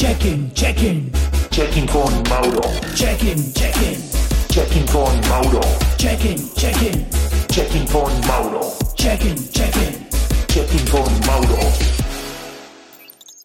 Checking, 0.00 0.50
checking. 0.54 1.12
Checking 1.50 1.86
con 1.86 2.10
Mauro. 2.30 2.62
Checking, 2.96 3.52
checking. 3.52 4.00
Checking 4.48 4.86
con 4.86 5.20
Mauro. 5.28 5.60
Checking, 5.98 6.38
checking. 6.56 7.04
Checking 7.50 7.86
con 7.86 8.10
Mauro. 8.26 8.62
Checking, 8.96 9.36
checking. 9.52 10.06
Checking 10.48 10.86
con 10.86 11.20
Mauro. 11.26 11.58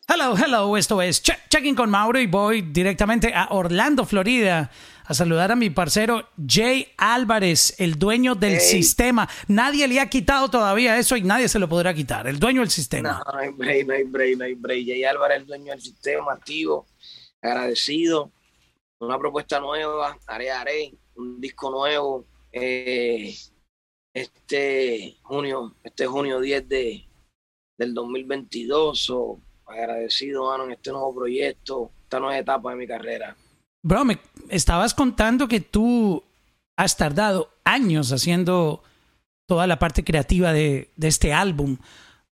Hello, 0.08 0.38
hello, 0.38 0.78
esto 0.78 1.02
es 1.02 1.22
Checking 1.22 1.76
con 1.76 1.90
Mauro 1.90 2.22
y 2.22 2.28
voy 2.28 2.62
directamente 2.62 3.34
a 3.34 3.48
Orlando, 3.50 4.06
Florida, 4.06 4.72
a 5.08 5.14
saludar 5.14 5.52
a 5.52 5.56
mi 5.56 5.70
parcero 5.70 6.30
Jay 6.46 6.88
Álvarez, 6.98 7.76
el 7.80 7.98
dueño 8.00 8.36
del 8.36 8.60
sistema. 8.60 9.30
Nadie 9.48 9.88
le 9.88 10.00
ha 10.00 10.10
quitado 10.10 10.50
todavía 10.50 10.98
eso 10.98 11.16
y 11.16 11.22
nadie 11.22 11.48
se 11.48 11.60
lo 11.60 11.70
podrá 11.70 11.94
quitar, 11.94 12.28
el 12.28 12.40
dueño 12.40 12.62
del 12.62 12.70
sistema. 12.70 13.22
No, 13.26 13.32
no 13.32 13.40
hay 13.40 13.50
break, 13.50 13.88
no 13.88 13.94
hay 13.94 14.04
break, 14.04 14.38
no 14.38 14.44
hay 14.46 14.54
break. 14.56 14.86
Jay 14.88 15.04
Álvarez, 15.04 15.38
el 15.40 15.46
dueño 15.46 15.72
del 15.72 15.82
sistema, 15.82 16.34
activo, 16.34 16.88
agradecido, 17.42 18.32
una 19.00 19.20
propuesta 19.20 19.60
nueva, 19.60 20.18
haré, 20.26 20.52
haré, 20.52 20.94
un 21.16 21.40
disco 21.40 21.70
nuevo, 21.70 22.26
eh, 22.52 23.36
este 24.14 25.18
junio, 25.22 25.76
este 25.84 26.06
junio 26.08 26.40
10 26.40 26.70
de, 26.70 27.08
del 27.78 27.94
2022, 27.94 29.10
o 29.12 29.40
agradecido, 29.66 30.46
mano, 30.46 30.66
en 30.66 30.72
este 30.72 30.92
nuevo 30.92 31.14
proyecto, 31.14 31.92
esta 32.04 32.20
nueva 32.20 32.38
etapa 32.38 32.72
de 32.72 32.76
mi 32.78 32.88
carrera. 32.88 33.36
Bro, 33.86 34.04
me 34.04 34.20
estabas 34.50 34.96
contando 34.96 35.48
que 35.48 35.60
tú 35.60 36.24
has 36.76 36.98
tardado 36.98 37.52
años 37.64 38.12
haciendo 38.12 38.82
toda 39.46 39.68
la 39.68 39.78
parte 39.78 40.04
creativa 40.04 40.52
de, 40.54 40.92
de 40.96 41.08
este 41.08 41.34
álbum. 41.34 41.78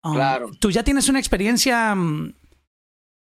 Um, 0.02 0.14
claro. 0.14 0.52
Tú 0.62 0.72
ya 0.72 0.84
tienes 0.84 1.10
una 1.10 1.20
experiencia 1.20 1.92
um, 1.92 2.32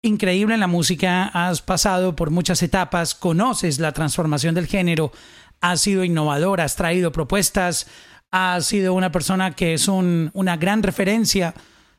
increíble 0.02 0.54
en 0.54 0.62
la 0.62 0.68
música, 0.68 1.26
has 1.34 1.62
pasado 1.62 2.16
por 2.16 2.32
muchas 2.32 2.64
etapas, 2.64 3.14
conoces 3.14 3.80
la 3.80 3.92
transformación 3.92 4.56
del 4.56 4.68
género, 4.68 5.12
has 5.60 5.82
sido 5.82 6.06
innovador, 6.06 6.62
has 6.62 6.78
traído 6.78 7.12
propuestas, 7.12 7.88
has 8.32 8.66
sido 8.66 8.94
una 8.94 9.12
persona 9.12 9.52
que 9.52 9.74
es 9.74 9.90
un, 9.90 10.32
una 10.34 10.56
gran 10.56 10.82
referencia 10.82 11.54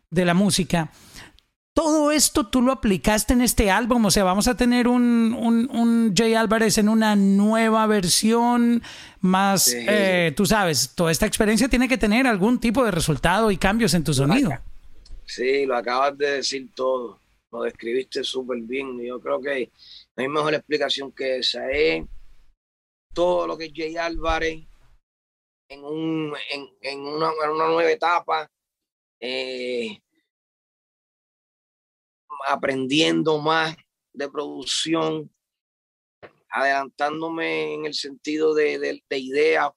de 0.08 0.24
la 0.24 0.32
música 0.32 0.90
todo 1.74 2.12
esto 2.12 2.46
tú 2.46 2.62
lo 2.62 2.70
aplicaste 2.70 3.32
en 3.32 3.40
este 3.40 3.70
álbum, 3.70 4.04
o 4.04 4.10
sea, 4.10 4.22
vamos 4.22 4.46
a 4.46 4.56
tener 4.56 4.86
un, 4.86 5.34
un, 5.36 5.68
un 5.70 6.14
Jay 6.16 6.34
Álvarez 6.34 6.78
en 6.78 6.88
una 6.88 7.16
nueva 7.16 7.86
versión, 7.88 8.80
más, 9.20 9.74
eh, 9.74 10.32
tú 10.36 10.46
sabes, 10.46 10.94
toda 10.94 11.10
esta 11.10 11.26
experiencia 11.26 11.68
tiene 11.68 11.88
que 11.88 11.98
tener 11.98 12.28
algún 12.28 12.60
tipo 12.60 12.84
de 12.84 12.92
resultado 12.92 13.50
y 13.50 13.56
cambios 13.56 13.92
en 13.94 14.04
tu 14.04 14.14
sonido. 14.14 14.52
Sí, 15.26 15.66
lo 15.66 15.76
acabas 15.76 16.16
de 16.16 16.36
decir 16.36 16.70
todo, 16.76 17.18
lo 17.50 17.62
describiste 17.62 18.22
súper 18.22 18.58
bien, 18.60 19.02
yo 19.02 19.18
creo 19.20 19.40
que 19.40 19.72
no 20.16 20.22
hay 20.22 20.28
mejor 20.28 20.54
explicación 20.54 21.10
que 21.10 21.38
esa, 21.38 21.68
es 21.72 22.04
todo 23.12 23.48
lo 23.48 23.58
que 23.58 23.66
es 23.66 23.72
Jay 23.74 23.96
Álvarez 23.96 24.62
en, 25.68 25.84
un, 25.84 26.34
en, 26.52 26.68
en, 26.82 27.00
una, 27.00 27.30
en 27.44 27.50
una 27.50 27.66
nueva 27.66 27.90
etapa. 27.90 28.48
Eh, 29.18 29.98
aprendiendo 32.46 33.38
más 33.38 33.76
de 34.12 34.30
producción, 34.30 35.30
adelantándome 36.48 37.74
en 37.74 37.86
el 37.86 37.94
sentido 37.94 38.54
de, 38.54 38.78
de, 39.08 39.18
ideas, 39.18 39.70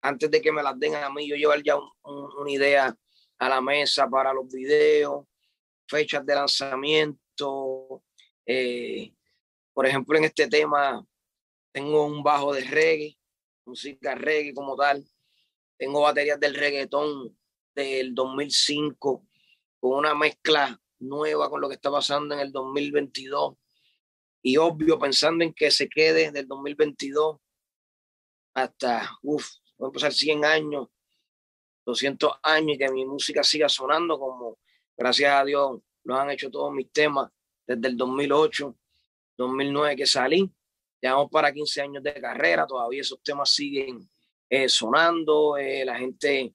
antes 0.00 0.30
de 0.30 0.40
que 0.40 0.52
me 0.52 0.62
las 0.62 0.78
den 0.78 0.94
a 0.94 1.10
mí, 1.10 1.28
yo 1.28 1.36
llevar 1.36 1.62
ya 1.62 1.76
una 2.04 2.50
idea 2.50 2.96
a 3.38 3.48
la 3.48 3.60
mesa 3.60 4.08
para 4.08 4.32
los 4.32 4.48
videos, 4.48 5.26
fechas 5.86 6.24
de 6.24 6.34
lanzamiento. 6.34 8.02
Eh, 8.46 9.12
por 9.72 9.86
ejemplo, 9.86 10.16
en 10.16 10.24
este 10.24 10.48
tema 10.48 11.04
tengo 11.72 12.06
un 12.06 12.22
bajo 12.22 12.54
de 12.54 12.64
reggae, 12.64 13.18
música 13.66 14.14
reggae 14.14 14.54
como 14.54 14.76
tal. 14.76 15.04
Tengo 15.76 16.02
baterías 16.02 16.40
del 16.40 16.54
reggaetón 16.54 17.36
del 17.74 18.14
2005 18.14 19.26
con 19.78 19.92
una 19.92 20.14
mezcla 20.14 20.80
nueva 21.00 21.50
con 21.50 21.60
lo 21.60 21.68
que 21.68 21.74
está 21.74 21.90
pasando 21.90 22.34
en 22.34 22.40
el 22.40 22.52
2022 22.52 23.54
y 24.42 24.56
obvio 24.56 24.98
pensando 24.98 25.44
en 25.44 25.52
que 25.52 25.70
se 25.70 25.88
quede 25.88 26.30
del 26.30 26.46
2022 26.46 27.38
hasta, 28.54 29.10
uff, 29.22 29.48
voy 29.76 29.86
a 29.86 29.88
empezar 29.88 30.12
100 30.12 30.44
años, 30.44 30.88
200 31.86 32.32
años 32.42 32.74
y 32.74 32.78
que 32.78 32.90
mi 32.90 33.04
música 33.04 33.42
siga 33.42 33.68
sonando 33.68 34.18
como, 34.18 34.58
gracias 34.96 35.32
a 35.32 35.44
Dios, 35.44 35.80
lo 36.04 36.16
han 36.16 36.30
hecho 36.30 36.50
todos 36.50 36.72
mis 36.72 36.90
temas 36.92 37.30
desde 37.66 37.88
el 37.88 37.96
2008, 37.96 38.76
2009 39.36 39.96
que 39.96 40.06
salí. 40.06 40.50
Llevamos 41.00 41.30
para 41.30 41.52
15 41.52 41.80
años 41.80 42.02
de 42.02 42.14
carrera, 42.20 42.66
todavía 42.66 43.00
esos 43.00 43.22
temas 43.22 43.50
siguen 43.50 44.10
eh, 44.48 44.68
sonando, 44.68 45.56
eh, 45.56 45.84
la 45.84 45.96
gente 45.96 46.54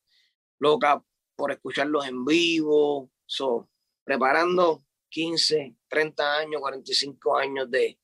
loca 0.60 1.04
por 1.36 1.52
escucharlos 1.52 2.08
en 2.08 2.24
vivo. 2.26 3.10
So, 3.26 3.70
preparando 4.06 4.86
15, 5.10 5.76
30 5.90 6.38
años, 6.38 6.62
45 6.62 7.38
años 7.38 7.70
de 7.70 7.98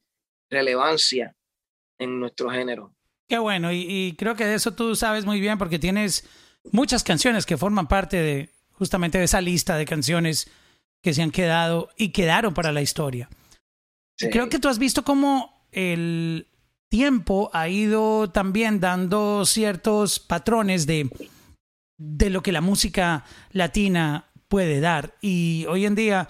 relevancia 0.50 1.36
en 1.98 2.20
nuestro 2.20 2.50
género. 2.50 2.94
Qué 3.28 3.38
bueno, 3.38 3.72
y, 3.72 4.14
creo 4.18 4.36
que 4.36 4.46
de 4.46 4.56
eso 4.56 4.74
tú 4.74 4.96
sabes 4.96 5.26
muy 5.26 5.40
bien 5.40 5.58
porque 5.58 5.80
tienes 5.80 6.28
muchas 6.72 7.04
canciones 7.04 7.46
que 7.46 7.56
forman 7.56 7.88
parte 7.88 8.18
de 8.18 8.50
justamente 8.74 9.20
de 9.20 9.24
esa 9.24 9.40
lista 9.40 9.78
de 9.78 9.86
canciones 9.86 10.52
que 11.02 11.14
se 11.14 11.22
han 11.22 11.32
quedado 11.32 11.90
y 11.96 12.10
quedaron 12.10 12.54
para 12.54 12.72
la 12.72 12.82
historia. 12.82 13.30
Creo 14.18 14.50
que 14.50 14.60
tú 14.60 14.68
has 14.68 14.78
visto 14.78 15.04
cómo 15.04 15.66
el 15.72 16.48
tiempo 16.90 17.50
ha 17.54 17.70
ido 17.70 18.30
también 18.30 18.80
dando 18.80 19.46
ciertos 19.46 20.20
patrones 20.20 20.86
de, 20.86 21.10
de 21.98 22.30
lo 22.30 22.44
que 22.44 22.52
la 22.52 22.62
música 22.62 23.26
latina 23.52 24.31
puede 24.52 24.82
dar. 24.82 25.16
Y 25.22 25.66
hoy 25.70 25.86
en 25.86 25.96
día 25.96 26.28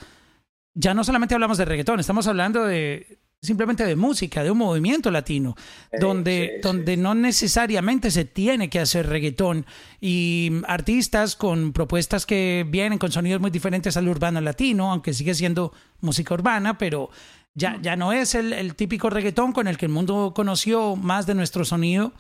ya 0.75 0.93
no 0.93 1.03
solamente 1.03 1.33
hablamos 1.33 1.57
de 1.57 1.65
reggaetón, 1.65 1.99
estamos 1.99 2.27
hablando 2.27 2.63
de 2.63 3.17
simplemente 3.41 3.83
de 3.83 3.95
música, 3.95 4.43
de 4.43 4.51
un 4.51 4.59
movimiento 4.59 5.09
latino, 5.09 5.55
donde, 5.99 6.59
donde 6.61 6.95
no 6.95 7.15
necesariamente 7.15 8.11
se 8.11 8.23
tiene 8.23 8.69
que 8.69 8.79
hacer 8.79 9.07
reggaetón. 9.07 9.65
Y 9.99 10.51
artistas 10.67 11.35
con 11.35 11.73
propuestas 11.73 12.27
que 12.27 12.63
vienen 12.69 12.99
con 12.99 13.11
sonidos 13.11 13.41
muy 13.41 13.49
diferentes 13.49 13.97
al 13.97 14.07
urbano 14.07 14.39
latino, 14.39 14.91
aunque 14.91 15.15
sigue 15.15 15.33
siendo 15.33 15.73
música 16.01 16.35
urbana, 16.35 16.77
pero 16.77 17.09
ya, 17.55 17.79
ya 17.81 17.95
no 17.95 18.13
es 18.13 18.35
el, 18.35 18.53
el 18.53 18.75
típico 18.75 19.09
reggaetón 19.09 19.51
con 19.51 19.67
el 19.67 19.79
que 19.79 19.88
el 19.88 19.91
mundo 19.91 20.33
conoció 20.35 20.95
más 20.95 21.25
de 21.25 21.33
nuestro 21.33 21.65
sonido. 21.65 22.13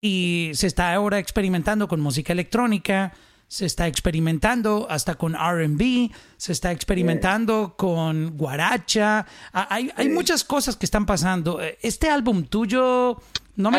Y 0.00 0.52
se 0.54 0.68
está 0.68 0.94
ahora 0.94 1.18
experimentando 1.18 1.88
con 1.88 2.00
música 2.00 2.32
electrónica, 2.32 3.12
se 3.54 3.66
está 3.66 3.86
experimentando 3.86 4.88
hasta 4.90 5.14
con 5.14 5.34
RB, 5.34 6.10
se 6.36 6.50
está 6.50 6.72
experimentando 6.72 7.76
con 7.76 8.36
guaracha. 8.36 9.24
Ah, 9.52 9.68
hay, 9.70 9.92
hay 9.94 10.08
muchas 10.08 10.42
cosas 10.42 10.74
que 10.74 10.84
están 10.84 11.06
pasando. 11.06 11.62
Eh, 11.62 11.78
este 11.80 12.10
álbum 12.10 12.46
tuyo... 12.46 13.16
No 13.54 13.70
me, 13.70 13.78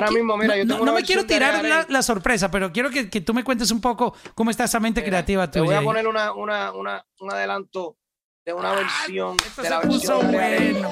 no, 0.64 0.94
me 0.94 1.03
quiero 1.03 1.25
tirar 1.25 1.85
la, 1.90 2.02
sorpresa, 2.02 2.50
pero 2.50 2.72
quiero 2.72 2.90
que, 2.90 3.09
que, 3.09 3.19
tú 3.19 3.34
me 3.34 3.44
cuentes 3.44 3.69
un 3.72 3.81
poco 3.81 4.16
cómo 4.34 4.50
está 4.50 4.64
esa 4.64 4.80
mente 4.80 5.03
creativa 5.03 5.52
tuya. 5.52 5.64
Te 5.64 5.68
voy 5.68 5.75
a 5.75 5.81
poner 5.81 6.08
una, 6.08 6.31
una, 6.31 6.72
una, 6.72 7.06
un 7.19 7.34
adelanto 7.34 7.97
de 8.46 8.53
una 8.53 8.72
ah, 8.72 8.75
versión. 8.75 9.35
De 9.62 9.69
la 9.69 9.81
versión 9.81 10.31
bueno. 10.31 10.90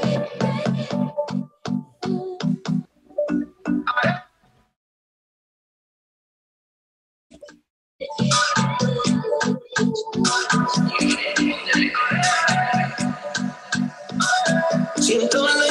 Siento 14.97 15.45
la 15.45 15.62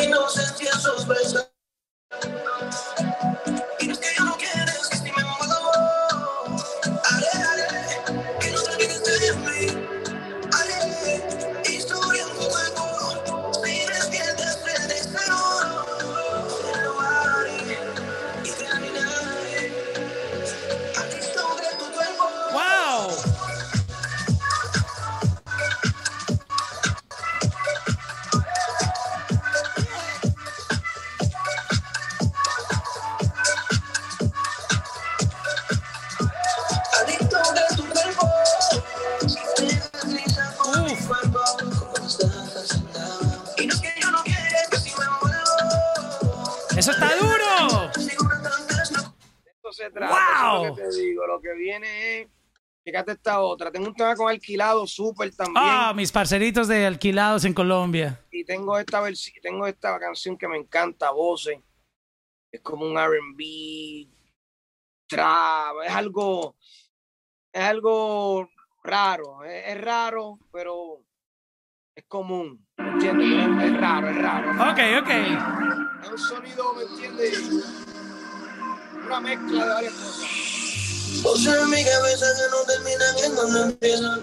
lo 50.59 50.75
que 50.75 50.83
te 50.83 50.97
digo. 50.97 51.27
Lo 51.27 51.41
que 51.41 51.53
viene 51.55 52.21
es. 52.23 52.29
Fíjate 52.85 53.13
esta 53.13 53.41
otra. 53.41 53.71
Tengo 53.71 53.87
un 53.89 53.95
tema 53.95 54.17
con 54.17 54.29
alquilado 54.29 54.87
súper 54.89 55.35
también. 55.37 55.65
Ah, 55.65 55.93
mis 55.95 56.11
parceritos 56.11 56.67
de 56.67 56.85
alquilados 56.87 57.45
en 57.45 57.55
Colombia. 57.55 58.21
y 58.33 58.45
tengo 58.45 58.77
esta 58.79 59.01
versi- 59.01 59.41
tengo 59.41 59.67
esta 59.69 59.99
canción 60.01 60.37
que 60.37 60.49
me 60.49 60.57
encanta, 60.59 61.11
Voces. 61.13 61.59
Es 62.51 62.61
como 62.61 62.85
un 62.85 62.99
R&B, 62.99 64.09
trap, 65.09 65.77
es 65.87 65.93
algo, 65.93 66.57
es 67.53 67.63
algo 67.63 68.49
raro, 68.83 69.45
es, 69.45 69.69
es 69.69 69.81
raro, 69.81 70.39
pero 70.53 71.03
es 71.95 72.05
común, 72.07 72.67
¿me 72.77 72.91
entiendes? 72.91 73.29
Es, 73.29 73.65
es 73.73 73.81
raro, 73.81 74.09
es 74.11 74.17
raro. 74.17 74.51
Ok, 74.71 75.03
ok. 75.03 75.11
Es 76.05 76.11
un 76.11 76.19
sonido, 76.19 76.75
¿me 76.75 76.83
entiendes? 76.83 77.87
Una 79.07 79.21
mezcla 79.21 79.65
de 79.65 79.71
varias 79.75 79.95
cosas. 79.95 81.23
Cosas 81.23 81.57
en 81.63 81.71
mi 81.71 81.85
cabeza 81.85 82.27
que 82.37 82.51
no 82.51 82.63
terminan 82.67 83.19
en 83.19 83.35
donde 83.37 83.61
empiezan. 83.63 84.23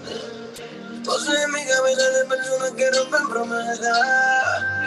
Cosas 1.04 1.34
en 1.44 1.52
mi 1.52 1.64
cabeza 1.66 2.10
de 2.10 2.24
personas 2.24 2.70
que 2.72 2.90
rompen 2.90 3.28
promesas. 3.28 3.98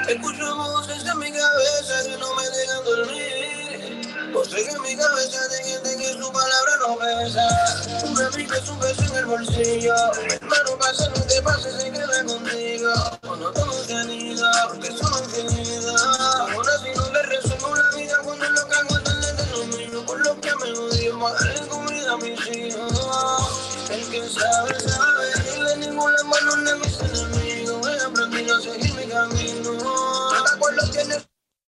Escucho 0.07 0.55
voces 0.55 1.05
en 1.05 1.19
mi 1.19 1.31
cabeza 1.31 2.03
que 2.05 2.17
no 2.17 2.35
me 2.35 2.49
dejan 2.49 2.83
dormir. 2.83 4.33
Voces 4.33 4.73
en 4.73 4.81
mi 4.81 4.95
cabeza 4.95 5.47
de 5.47 5.63
gente 5.63 5.97
que 5.97 6.13
su 6.13 6.31
palabra 6.31 6.73
no 6.87 6.97
pesa. 6.97 8.07
Una 8.07 8.27
amiga 8.27 8.57
es 8.57 8.69
un 8.69 8.79
beso 8.79 9.03
en 9.03 9.15
el 9.15 9.25
bolsillo. 9.25 9.93
Hermano, 10.29 10.77
pasa 10.79 11.09
lo 11.09 11.27
que 11.27 11.41
pase, 11.41 11.71
se 11.71 11.91
queda 11.91 12.23
contigo. 12.25 12.93
Cuando 13.21 13.51
todos 13.51 13.85
se 13.85 13.93
han 13.93 14.09
ido, 14.09 14.45
porque 14.69 14.87
son 14.87 15.23
infinitos. 15.23 16.01
Aún 16.01 16.69
así 16.69 16.89
no 16.95 17.11
le 17.11 17.23
resumo 17.23 17.52
odio, 21.23 21.33
darle 21.39 21.67
comida 21.67 22.13
a 22.13 22.17
mis 22.17 22.47
hijos. 22.55 23.89
El 23.89 24.09
que 24.09 24.21
sabe, 24.29 24.79
sabe. 24.79 25.25
Y 25.57 25.63
de 25.63 25.87
ninguna 25.87 26.23
mano 26.23 26.55
de 26.63 26.75
mis 26.79 26.99
enemigos. 27.01 27.87
He 27.87 28.05
aprendido 28.05 28.55
a 28.55 28.61
seguir 28.61 28.93
mi 28.95 29.05
camino. 29.11 30.29
Cada 30.31 30.59
cual 30.59 30.75
lo 30.75 30.89
tiene 30.91 31.15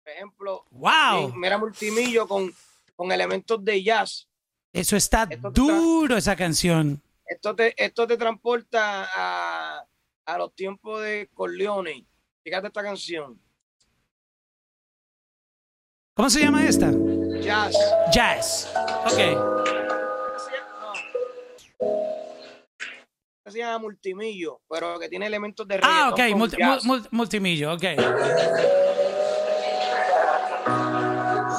Por 0.04 0.12
ejemplo, 0.12 0.64
¡Wow! 0.70 1.32
mira 1.36 1.58
Multimillo 1.58 2.26
con, 2.26 2.52
con 2.96 3.12
elementos 3.12 3.64
de 3.64 3.82
jazz. 3.82 4.26
Eso 4.72 4.96
está 4.96 5.26
Esto 5.30 5.48
está- 5.48 5.50
duro, 5.50 6.16
esa 6.16 6.36
canción. 6.36 7.00
Esto 7.24 7.54
te, 7.54 7.74
esto 7.82 8.06
te 8.06 8.16
transporta 8.16 9.06
a, 9.14 9.84
a 10.26 10.38
los 10.38 10.54
tiempos 10.54 11.02
de 11.02 11.28
Corleone. 11.34 12.06
Fíjate 12.42 12.68
esta 12.68 12.82
canción. 12.82 13.40
¿Cómo 16.14 16.30
se 16.30 16.40
llama 16.40 16.66
esta? 16.66 16.90
Jazz. 17.42 17.76
Jazz. 18.12 18.68
Ok. 19.06 19.18
Esta 23.38 23.50
se 23.52 23.58
llama 23.58 23.78
Multimillo, 23.78 24.60
pero 24.68 24.98
que 24.98 25.08
tiene 25.08 25.26
elementos 25.26 25.66
de 25.66 25.80
Ah, 25.82 26.10
ok. 26.12 26.20
multi- 26.36 26.56
jazz. 26.58 26.84
mul- 26.84 27.00
mul- 27.00 27.08
multimillo, 27.12 27.72
ok. 27.74 27.82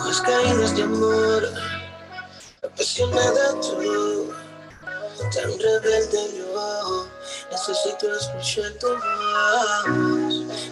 Las 0.05 0.21
caídas 0.21 0.75
de 0.75 0.83
amor, 0.83 1.43
apasionada 2.63 3.51
tú, 3.61 4.33
tan 5.33 5.49
rebelde 5.59 6.37
yo, 6.37 7.07
necesito 7.51 8.05
escuchar 8.15 8.71
tu 8.79 8.87
voz. 8.87 9.05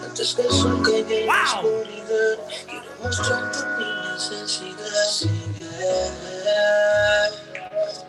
Antes 0.05 0.33
que 0.35 0.41
el 0.43 0.51
sol 0.51 0.81
caiga 0.83 1.13
en 1.15 1.27
la 1.27 1.43
oscuridad, 1.43 2.37
quiero 2.67 2.89
mostrarte 3.03 3.59
mi 3.77 3.86
necesidad. 4.29 5.31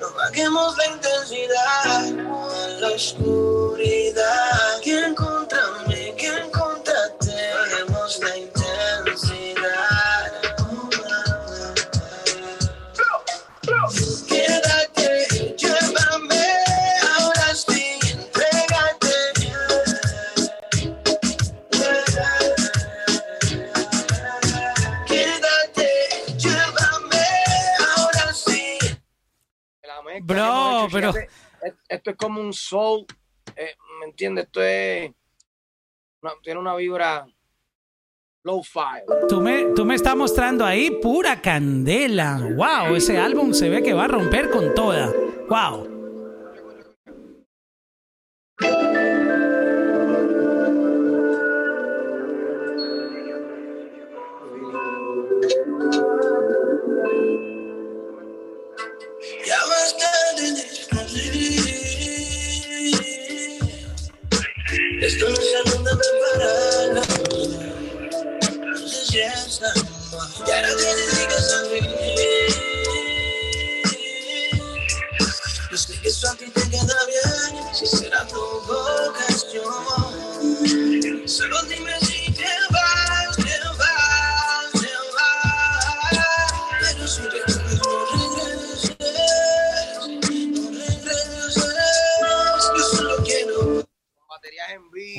No 0.00 0.06
bajemos 0.14 0.76
la 0.76 0.86
intensidad, 0.86 2.10
la 2.80 2.88
oscuridad. 2.88 4.47
Soul. 32.52 33.06
eh, 33.56 33.74
¿Me 34.00 34.06
entiendes? 34.06 34.46
Esto 34.46 34.62
es. 34.62 35.10
tiene 36.42 36.60
una 36.60 36.74
vibra 36.76 37.26
low 38.44 38.62
fi. 38.62 39.02
Tú 39.28 39.40
me, 39.40 39.66
tú 39.74 39.84
me 39.84 39.94
estás 39.94 40.16
mostrando 40.16 40.64
ahí 40.64 40.90
pura 41.02 41.40
candela. 41.40 42.38
Wow, 42.56 42.94
ese 42.94 43.18
álbum 43.18 43.52
se 43.52 43.68
ve 43.68 43.82
que 43.82 43.92
va 43.94 44.04
a 44.04 44.08
romper 44.08 44.50
con 44.50 44.74
toda. 44.74 45.12
Wow. 45.48 45.97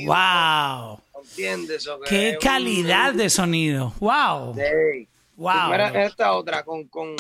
Wow. 0.10 1.00
¿Entiendes? 1.22 1.88
Qué 2.08 2.38
calidad 2.42 3.14
de 3.14 3.30
sonido. 3.30 3.94
Wow. 4.00 4.56
Sí. 4.56 5.08
Wow. 5.36 5.70
Mira 5.70 6.04
esta 6.04 6.34
otra 6.34 6.64
con, 6.64 6.88
con, 6.88 7.16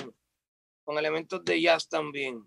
con 0.84 0.98
elementos 0.98 1.46
de 1.46 1.62
jazz 1.62 1.88
también. 1.88 2.43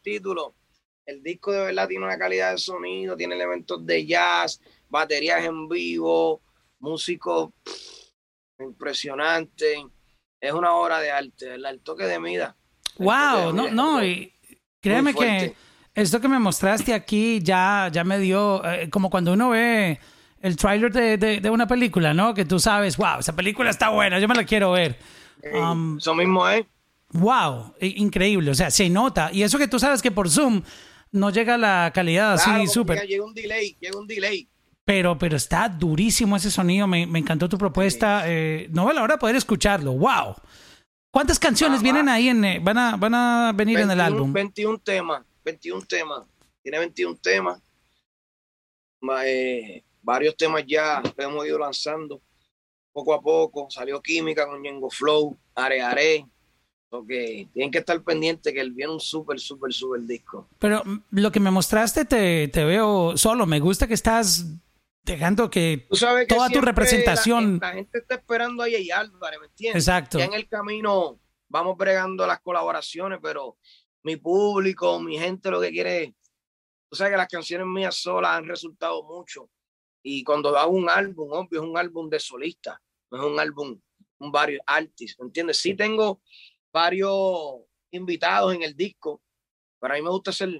Título 0.00 0.54
el 1.06 1.22
disco 1.24 1.50
de 1.50 1.60
verdad 1.64 1.88
tiene 1.88 2.04
una 2.04 2.18
calidad 2.18 2.52
de 2.52 2.58
sonido, 2.58 3.16
tiene 3.16 3.34
elementos 3.34 3.84
de 3.84 4.06
jazz, 4.06 4.60
baterías 4.88 5.44
en 5.44 5.68
vivo, 5.68 6.40
músicos 6.78 7.50
impresionantes. 8.58 9.78
Es 10.40 10.52
una 10.52 10.72
obra 10.74 11.00
de 11.00 11.10
arte, 11.10 11.48
¿verdad? 11.48 11.72
El 11.72 11.80
toque 11.80 12.04
de 12.04 12.20
mida. 12.20 12.56
Wow. 12.98 13.52
No, 13.52 13.68
no. 13.70 14.04
Y 14.04 14.32
créeme 14.80 15.12
que 15.14 15.54
esto 15.94 16.20
que 16.20 16.28
me 16.28 16.38
mostraste 16.38 16.94
aquí 16.94 17.40
ya, 17.42 17.88
ya 17.92 18.04
me 18.04 18.18
dio. 18.18 18.64
eh, 18.64 18.88
como 18.90 19.10
cuando 19.10 19.32
uno 19.32 19.50
ve 19.50 19.98
el 20.40 20.56
tráiler 20.56 20.92
de, 20.92 21.18
de- 21.18 21.40
de 21.40 21.50
una 21.50 21.66
película, 21.66 22.14
¿no? 22.14 22.32
Que 22.34 22.44
tú 22.44 22.58
sabes, 22.58 22.96
wow, 22.96 23.18
esa 23.20 23.34
película 23.34 23.68
está 23.70 23.90
buena, 23.90 24.18
yo 24.18 24.28
me 24.28 24.34
la 24.34 24.44
quiero 24.44 24.72
ver. 24.72 24.96
Um, 25.52 25.98
Eso 25.98 26.14
mismo 26.14 26.48
es. 26.48 26.64
Wow, 27.12 27.74
increíble. 27.80 28.50
O 28.50 28.54
sea, 28.54 28.70
se 28.70 28.88
nota. 28.88 29.30
Y 29.32 29.42
eso 29.42 29.58
que 29.58 29.68
tú 29.68 29.78
sabes 29.78 30.02
que 30.02 30.10
por 30.10 30.28
Zoom 30.30 30.62
no 31.12 31.30
llega 31.30 31.58
la 31.58 31.90
calidad 31.94 32.34
así 32.34 32.66
súper. 32.68 33.06
llega- 33.06 33.24
un 33.24 33.34
delay, 33.34 33.76
llega 33.80 33.98
un 33.98 34.06
delay. 34.06 34.48
Pero, 34.84 35.16
pero 35.18 35.36
está 35.36 35.68
durísimo 35.68 36.36
ese 36.36 36.50
sonido. 36.50 36.86
Me, 36.86 37.06
me 37.06 37.18
encantó 37.20 37.48
tu 37.48 37.58
propuesta. 37.58 38.22
Eh, 38.26 38.66
no 38.70 38.84
veo 38.86 38.94
la 38.94 39.02
hora 39.02 39.14
de 39.14 39.18
poder 39.18 39.36
escucharlo. 39.36 39.92
¡Wow! 39.92 40.34
¿Cuántas 41.12 41.38
canciones 41.38 41.78
Va, 41.80 41.82
vienen 41.82 42.06
va. 42.08 42.14
ahí? 42.14 42.28
En, 42.28 42.44
eh, 42.44 42.58
van, 42.60 42.78
a, 42.78 42.96
van 42.96 43.14
a 43.14 43.52
venir 43.54 43.78
en 43.78 43.90
el 43.90 43.98
21 43.98 44.16
álbum. 44.16 44.32
21 44.32 44.78
temas, 44.78 45.24
21 45.44 45.82
temas. 45.86 46.22
Tiene 46.62 46.78
21 46.78 47.16
temas. 47.22 47.60
Ma- 49.00 49.26
eh, 49.26 49.84
varios 50.02 50.36
temas 50.36 50.64
ya 50.66 51.02
que 51.02 51.22
hemos 51.22 51.46
ido 51.46 51.58
lanzando 51.58 52.20
poco 52.92 53.14
a 53.14 53.20
poco. 53.20 53.68
Salió 53.70 54.00
Química 54.00 54.46
con 54.46 54.60
Ñengo 54.60 54.90
Flow, 54.90 55.36
Are 55.54 55.80
Are. 55.82 56.26
Porque 56.90 57.48
tienen 57.54 57.70
que 57.70 57.78
estar 57.78 58.02
pendientes 58.02 58.52
que 58.52 58.60
él 58.60 58.72
viene 58.72 58.92
un 58.92 59.00
súper, 59.00 59.38
súper, 59.38 59.72
súper 59.72 60.02
disco. 60.02 60.48
Pero 60.58 60.82
lo 61.10 61.32
que 61.32 61.40
me 61.40 61.50
mostraste 61.50 62.04
te, 62.04 62.48
te 62.48 62.64
veo 62.64 63.16
solo. 63.16 63.46
Me 63.46 63.60
gusta 63.60 63.86
que 63.86 63.94
estás 63.94 64.44
dejando 65.04 65.48
que... 65.48 65.86
Tú 65.88 65.96
sabes 65.96 66.26
que 66.26 66.34
Toda 66.34 66.50
tu 66.50 66.60
representación. 66.60 67.58
La, 67.60 67.68
la 67.68 67.74
gente 67.74 67.98
está 67.98 68.16
esperando 68.16 68.64
ahí 68.64 68.74
a 68.74 68.78
Jay 68.78 68.90
Álvarez, 68.90 69.40
¿me 69.40 69.46
entiendes? 69.46 69.84
Exacto. 69.84 70.18
Ya 70.18 70.24
en 70.24 70.34
el 70.34 70.48
camino 70.48 71.20
vamos 71.48 71.76
bregando 71.76 72.26
las 72.26 72.40
colaboraciones, 72.40 73.18
pero 73.22 73.56
mi 74.02 74.16
público, 74.16 74.98
mi 75.00 75.18
gente 75.18 75.50
lo 75.50 75.60
que 75.60 75.70
quiere, 75.70 76.14
tú 76.88 76.96
sabes 76.96 77.12
que 77.12 77.18
las 77.18 77.28
canciones 77.28 77.66
mías 77.66 77.96
solas 77.96 78.38
han 78.38 78.46
resultado 78.46 79.02
mucho. 79.02 79.50
Y 80.02 80.24
cuando 80.24 80.56
hago 80.56 80.72
un 80.72 80.88
álbum, 80.88 81.30
obvio, 81.32 81.62
es 81.62 81.68
un 81.68 81.76
álbum 81.76 82.08
de 82.08 82.18
solista, 82.18 82.80
no 83.10 83.18
es 83.18 83.32
un 83.32 83.38
álbum, 83.38 83.78
un 84.18 84.32
varios 84.32 84.62
artistas, 84.64 85.18
¿me 85.20 85.26
entiendes? 85.26 85.58
Sí 85.58 85.74
tengo 85.74 86.22
varios 86.72 87.62
invitados 87.90 88.54
en 88.54 88.62
el 88.62 88.76
disco, 88.76 89.20
pero 89.80 89.94
a 89.94 89.96
mí 89.96 90.02
me 90.02 90.10
gusta 90.10 90.30
hacer, 90.30 90.50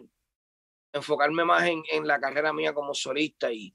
enfocarme 0.92 1.44
más 1.44 1.64
en, 1.64 1.82
en 1.92 2.06
la 2.06 2.20
carrera 2.20 2.52
mía 2.52 2.72
como 2.74 2.94
solista 2.94 3.52
y 3.52 3.74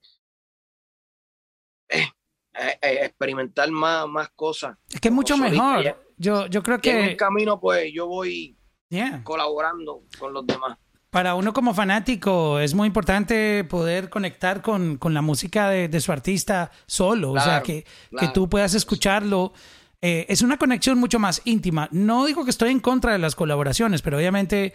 eh, 1.89 2.07
eh, 2.53 2.77
eh, 2.81 2.99
experimentar 3.03 3.69
más, 3.71 4.07
más 4.07 4.29
cosas. 4.35 4.77
Es 4.89 4.99
que 4.99 5.09
es 5.09 5.13
mucho 5.13 5.37
solista, 5.37 5.63
mejor. 5.63 5.83
ya. 5.83 5.97
Yo, 6.17 6.47
yo 6.47 6.63
creo 6.63 6.79
Y 6.81 6.89
en 6.89 6.97
el 6.97 7.09
que... 7.09 7.17
camino, 7.17 7.59
pues 7.59 7.91
yo 7.93 8.07
voy 8.07 8.57
yeah. 8.89 9.21
colaborando 9.23 10.03
con 10.17 10.33
los 10.33 10.45
demás. 10.47 10.77
Para 11.09 11.35
uno 11.35 11.53
como 11.53 11.73
fanático 11.73 12.59
es 12.59 12.73
muy 12.73 12.87
importante 12.87 13.63
poder 13.65 14.09
conectar 14.09 14.61
con, 14.61 14.97
con 14.97 15.13
la 15.13 15.21
música 15.21 15.69
de, 15.69 15.87
de 15.87 16.01
su 16.01 16.11
artista 16.11 16.71
solo, 16.87 17.31
o 17.31 17.39
sea, 17.39 17.61
Claro, 17.61 17.65
que, 17.65 17.85
que 18.19 18.27
tú 18.33 18.49
puedas 18.49 18.73
escucharlo. 18.73 19.53
Eh, 20.01 20.25
es 20.29 20.41
una 20.41 20.57
conexión 20.57 20.99
mucho 20.99 21.19
más 21.19 21.41
íntima. 21.45 21.87
No 21.91 22.25
digo 22.25 22.43
que 22.43 22.51
estoy 22.51 22.71
en 22.71 22.79
contra 22.79 23.13
de 23.13 23.19
las 23.19 23.35
colaboraciones, 23.35 24.01
pero 24.01 24.17
obviamente 24.17 24.73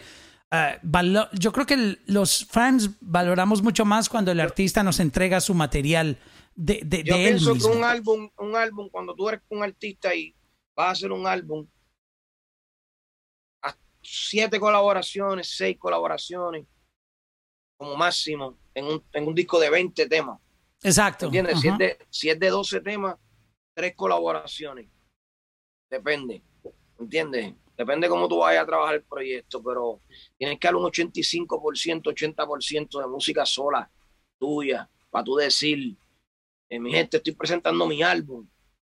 valo- 0.83 1.29
yo 1.31 1.53
creo 1.53 1.65
que 1.65 1.75
el- 1.75 2.01
los 2.07 2.45
fans 2.45 2.89
valoramos 2.99 3.61
mucho 3.61 3.85
más 3.85 4.09
cuando 4.09 4.31
el 4.31 4.39
artista 4.41 4.83
nos 4.83 4.99
entrega 4.99 5.39
su 5.39 5.53
material 5.53 6.17
de, 6.55 6.81
de, 6.83 7.03
Yo 7.03 7.15
de 7.15 7.27
él 7.29 7.37
pienso 7.37 7.53
que 7.71 7.77
un 7.77 7.83
álbum, 7.85 8.29
un 8.37 8.55
álbum, 8.57 8.89
cuando 8.89 9.15
tú 9.15 9.29
eres 9.29 9.41
un 9.49 9.63
artista 9.63 10.13
y 10.13 10.35
vas 10.75 10.87
a 10.87 10.91
hacer 10.91 11.11
un 11.13 11.25
álbum, 11.25 11.65
siete 14.03 14.59
colaboraciones, 14.59 15.47
seis 15.55 15.77
colaboraciones, 15.77 16.65
como 17.77 17.95
máximo, 17.95 18.57
en 18.73 18.85
un, 18.85 19.03
en 19.13 19.27
un 19.27 19.35
disco 19.35 19.59
de 19.59 19.69
20 19.69 20.07
temas. 20.09 20.39
Exacto. 20.83 21.27
¿Entiendes? 21.27 21.59
Si 21.61 21.67
es, 21.67 21.77
de, 21.77 21.97
si 22.09 22.29
es 22.29 22.39
de 22.39 22.49
12 22.49 22.81
temas, 22.81 23.15
tres 23.73 23.93
colaboraciones. 23.95 24.87
Depende. 25.91 26.41
¿Entiendes? 26.97 27.53
Depende 27.77 28.07
cómo 28.07 28.27
tú 28.27 28.37
vayas 28.37 28.63
a 28.63 28.65
trabajar 28.65 28.95
el 28.95 29.03
proyecto, 29.03 29.61
pero 29.61 29.99
tienes 30.37 30.57
que 30.59 30.67
dar 30.67 30.75
un 30.75 30.83
85%, 30.83 32.03
80% 32.03 33.01
de 33.01 33.07
música 33.07 33.45
sola, 33.45 33.89
tuya, 34.39 34.89
para 35.09 35.23
tú 35.23 35.35
decir, 35.35 35.95
eh, 36.69 36.79
mi 36.79 36.91
gente, 36.91 37.17
estoy 37.17 37.33
presentando 37.33 37.85
mi 37.87 38.01
álbum. 38.01 38.47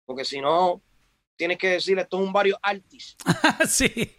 Porque 0.05 0.25
si 0.25 0.41
no, 0.41 0.81
tienes 1.35 1.57
que 1.57 1.69
decir, 1.69 1.97
esto 1.97 2.19
es 2.19 2.27
un 2.27 2.33
varios 2.33 2.59
artists. 2.61 3.15
sí. 3.67 4.15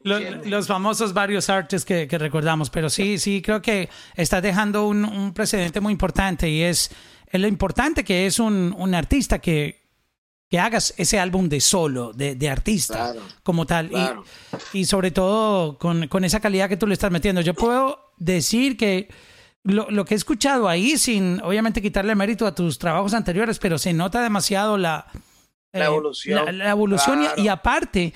Los 0.00 0.66
famosos 0.66 1.14
varios 1.14 1.48
artes 1.48 1.84
que, 1.84 2.06
que 2.06 2.18
recordamos, 2.18 2.70
pero 2.70 2.90
sí, 2.90 3.18
sí, 3.18 3.40
creo 3.40 3.62
que 3.62 3.88
está 4.14 4.40
dejando 4.40 4.86
un, 4.86 5.04
un 5.04 5.32
precedente 5.32 5.80
muy 5.80 5.92
importante 5.92 6.48
y 6.48 6.62
es, 6.62 6.90
es 7.26 7.40
lo 7.40 7.48
importante 7.48 8.04
que 8.04 8.26
es 8.26 8.38
un, 8.38 8.74
un 8.76 8.94
artista 8.94 9.38
que, 9.38 9.83
que 10.54 10.60
hagas 10.60 10.94
ese 10.98 11.18
álbum 11.18 11.48
de 11.48 11.60
solo, 11.60 12.12
de, 12.12 12.36
de 12.36 12.48
artista 12.48 12.94
Claro, 12.94 13.22
como 13.42 13.66
tal. 13.66 13.86
Y- 13.86 13.88
claro. 13.88 14.24
Y, 14.72 14.84
sobre 14.84 15.10
todo 15.10 15.78
con, 15.78 16.06
con 16.06 16.22
esa 16.22 16.38
calidad 16.38 16.68
que 16.68 16.76
tú 16.76 16.86
le 16.86 16.92
estás 16.94 17.10
metiendo. 17.10 17.40
Yo 17.40 17.54
puedo 17.54 18.12
decir 18.18 18.76
que 18.76 19.08
lo, 19.64 19.90
lo 19.90 20.04
que 20.04 20.14
he 20.14 20.16
escuchado 20.16 20.68
ahí, 20.68 20.96
sin 20.96 21.40
obviamente 21.42 21.82
quitarle 21.82 22.14
mérito 22.14 22.46
a 22.46 22.54
tus 22.54 22.78
trabajos 22.78 23.14
anteriores, 23.14 23.58
pero 23.58 23.78
se 23.78 23.92
nota 23.94 24.22
demasiado 24.22 24.78
la, 24.78 25.08
eh, 25.72 25.80
La 25.80 25.86
evolución, 25.86 26.44
La, 26.44 26.52
la 26.52 26.70
evolución 26.70 27.26
y, 27.36 27.48
aparte 27.48 28.12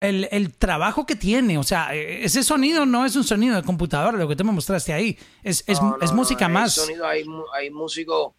el, 0.00 0.28
el 0.30 0.56
trabajo 0.56 1.04
que 1.06 1.14
tiene. 1.16 1.58
O 1.58 1.62
sea, 1.62 1.94
eh, 1.94 2.24
ese 2.24 2.42
sonido 2.42 2.86
no 2.86 3.04
es 3.04 3.14
un 3.16 3.24
sonido 3.24 3.56
de 3.56 3.62
computadora, 3.62 4.16
lo 4.18 4.26
que 4.28 4.36
tú 4.36 4.44
me 4.44 4.52
mostraste 4.52 4.92
ahí. 4.92 5.18
Es, 5.42 5.62
es, 5.66 5.80
No, 5.80 5.90
no, 5.96 5.98
es 6.04 6.10
no, 6.10 6.16
música 6.16 6.46
hay 6.46 6.52
más. 6.52 6.74
sonido, 6.74 7.06
hay, 7.06 7.24
hay 7.54 7.70
músicos. 7.70 8.32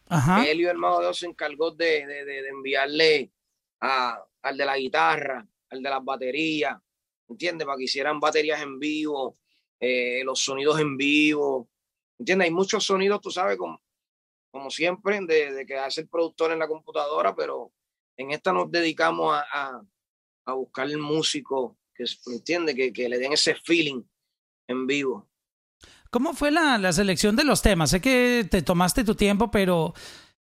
Helio, 0.45 0.71
el 0.71 0.77
mago 0.77 0.99
de 0.99 1.05
Dios, 1.05 1.17
se 1.19 1.27
encargó 1.27 1.71
de, 1.71 2.05
de- 2.05 2.25
de- 2.25 2.41
de 2.43 2.49
enviarle 2.49 3.31
a- 3.79 4.19
al 4.41 4.57
de 4.57 4.65
la 4.65 4.77
guitarra, 4.77 5.45
al 5.69 5.81
de 5.83 5.89
las 5.89 6.03
baterías, 6.03 6.77
¿entiendes? 7.29 7.65
Para 7.65 7.77
que 7.77 7.83
hicieran 7.85 8.19
baterías 8.19 8.61
en 8.61 8.79
vivo, 8.79 9.35
eh, 9.79 10.21
los 10.25 10.39
sonidos 10.43 10.79
en 10.79 10.97
vivo, 10.97 11.69
¿entiendes? 12.17 12.45
Hay 12.45 12.51
muchos 12.53 12.83
sonidos, 12.83 13.21
tú 13.21 13.29
sabes, 13.31 13.57
como, 13.57 13.79
como 14.51 14.69
siempre, 14.71 15.19
de, 15.21 15.53
de 15.53 15.65
que 15.65 15.77
hace 15.77 16.01
el 16.01 16.09
productor 16.09 16.51
en 16.51 16.59
la 16.59 16.67
computadora, 16.67 17.35
pero 17.35 17.71
en 18.17 18.31
esta 18.31 18.51
nos 18.51 18.69
dedicamos 18.71 19.33
a, 19.33 19.45
a, 19.53 19.81
a 20.45 20.53
buscar 20.53 20.87
el 20.87 20.97
músico, 20.97 21.77
que, 21.93 22.03
es- 22.03 22.21
¿me 22.27 22.35
entiendes? 22.35 22.75
Que, 22.75 22.91
que 22.93 23.09
le 23.09 23.17
den 23.17 23.33
ese 23.33 23.55
feeling 23.55 24.01
en 24.67 24.87
vivo. 24.87 25.29
¿Cómo 26.09 26.33
fue 26.33 26.51
la, 26.51 26.77
la 26.77 26.91
selección 26.91 27.35
de 27.35 27.43
los 27.45 27.61
temas? 27.61 27.89
Sé 27.91 28.01
que 28.01 28.45
te 28.49 28.61
tomaste 28.61 29.03
tu 29.03 29.15
tiempo, 29.15 29.49
pero 29.49 29.93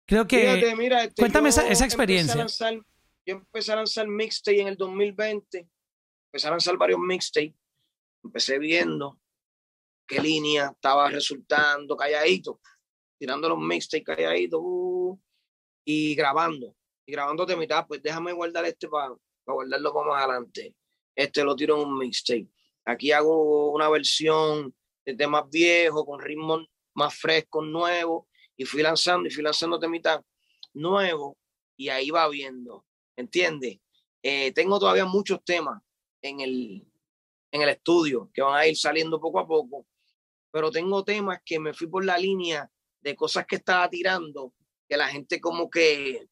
creo 0.06 0.26
que... 0.26 0.40
Fíjate, 0.54 0.76
mira, 0.76 1.04
este, 1.04 1.20
cuéntame 1.22 1.50
esa- 1.50 1.62
esa 1.62 1.70
empecé 1.70 1.84
experiencia. 1.84 2.34
lanzar- 2.36 2.82
yo 3.26 3.34
empecé 3.34 3.72
a 3.72 3.76
lanzar 3.76 4.06
mixtape 4.08 4.60
en 4.62 4.68
el 4.68 4.76
2020. 4.76 5.68
Empecé 6.28 6.46
a 6.48 6.50
lanzar 6.50 6.76
varios 6.78 6.98
mixtapes. 7.00 7.52
Empecé 8.24 8.58
viendo 8.58 9.20
qué 10.06 10.20
línea 10.20 10.70
estaba 10.74 11.10
resultando, 11.10 11.94
calladito, 11.96 12.60
tirando 13.18 13.48
los 13.50 13.58
mixtapes 13.58 14.06
calladitos 14.06 14.60
uh, 14.62 15.20
y 15.84 16.14
grabando. 16.14 16.74
Y 17.06 17.12
grabando 17.12 17.44
de 17.44 17.56
mitad, 17.56 17.86
pues 17.86 18.02
déjame 18.02 18.32
guardar 18.32 18.64
este 18.64 18.88
para 18.88 19.14
guardarlo 19.54 19.92
para 19.92 20.08
más 20.08 20.24
adelante. 20.24 20.74
Este 21.14 21.42
lo 21.42 21.56
tiro 21.56 21.80
en 21.80 21.88
un 21.88 21.98
mixtape. 21.98 22.48
Aquí 22.84 23.12
hago 23.12 23.72
una 23.72 23.88
versión 23.88 24.74
de 25.04 25.14
temas 25.14 25.44
viejos, 25.50 26.04
con 26.04 26.20
ritmos 26.20 26.66
más 26.94 27.14
frescos, 27.14 27.66
nuevos 27.66 28.26
y 28.56 28.64
fui 28.64 28.82
lanzando 28.82 29.28
y 29.28 29.30
fui 29.30 29.42
lanzando 29.42 29.78
de 29.78 29.88
mitad 29.88 30.22
nuevo 30.74 31.36
y 31.76 31.88
ahí 31.88 32.10
va 32.10 32.28
viendo, 32.28 32.84
¿entiendes? 33.16 33.78
Eh, 34.22 34.52
tengo 34.52 34.78
todavía 34.78 35.04
muchos 35.04 35.44
temas 35.44 35.80
en 36.22 36.40
el, 36.40 36.86
en 37.52 37.62
el 37.62 37.68
estudio 37.68 38.30
que 38.32 38.42
van 38.42 38.54
a 38.54 38.66
ir 38.66 38.76
saliendo 38.76 39.20
poco 39.20 39.38
a 39.38 39.46
poco, 39.46 39.86
pero 40.50 40.70
tengo 40.70 41.04
temas 41.04 41.40
que 41.44 41.60
me 41.60 41.72
fui 41.72 41.86
por 41.86 42.04
la 42.04 42.18
línea 42.18 42.70
de 43.00 43.14
cosas 43.14 43.46
que 43.46 43.56
estaba 43.56 43.88
tirando, 43.88 44.54
que 44.88 44.96
la 44.96 45.08
gente 45.08 45.40
como 45.40 45.70
que 45.70 46.26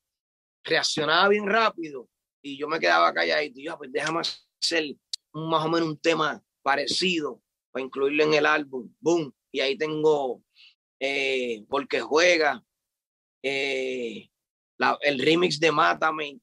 reaccionaba 0.65 1.29
bien 1.29 1.47
rápido 1.47 2.09
y 2.47 2.57
yo 2.57 2.69
me 2.69 2.79
quedaba 2.79 3.13
callado 3.13 3.43
y 3.43 3.65
yo, 3.65 3.73
"Ah, 3.73 3.79
pues 3.79 3.91
déjame 3.93 4.21
hacer 4.21 4.97
más 5.33 5.65
o 5.65 5.69
menos 5.69 5.89
un 5.89 5.99
tema 5.99 6.41
parecido 6.63 7.43
para 7.73 7.85
incluirlo 7.85 8.23
en 8.23 8.35
el 8.35 8.47
álbum, 8.47 8.95
boom, 9.01 9.35
y 9.53 9.61
ahí 9.61 9.77
tengo 9.77 10.43
eh, 10.99 11.65
Porque 11.69 12.01
Juega, 12.01 12.65
eh, 13.43 14.31
el 15.03 15.19
remix 15.19 15.61
de 15.61 15.71
Mátame 15.73 16.41